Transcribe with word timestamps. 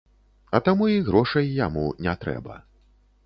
А 0.59 0.61
таму 0.67 0.85
і 0.93 1.03
грошай 1.09 1.53
яму 1.65 1.85
не 2.07 2.17
трэба. 2.23 2.57